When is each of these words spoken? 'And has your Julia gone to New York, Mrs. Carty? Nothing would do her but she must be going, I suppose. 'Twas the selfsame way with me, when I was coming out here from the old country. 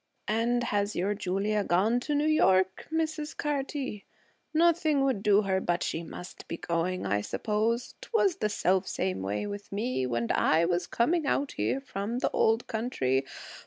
'And 0.27 0.63
has 0.63 0.95
your 0.95 1.13
Julia 1.13 1.63
gone 1.63 1.99
to 1.99 2.15
New 2.15 2.25
York, 2.25 2.87
Mrs. 2.91 3.37
Carty? 3.37 4.07
Nothing 4.51 5.03
would 5.03 5.21
do 5.21 5.43
her 5.43 5.61
but 5.61 5.83
she 5.83 6.01
must 6.01 6.47
be 6.47 6.57
going, 6.57 7.05
I 7.05 7.21
suppose. 7.21 7.93
'Twas 8.01 8.37
the 8.37 8.49
selfsame 8.49 9.21
way 9.21 9.45
with 9.45 9.71
me, 9.71 10.07
when 10.07 10.31
I 10.31 10.65
was 10.65 10.87
coming 10.87 11.27
out 11.27 11.51
here 11.51 11.79
from 11.79 12.17
the 12.17 12.31
old 12.31 12.65
country. 12.65 13.25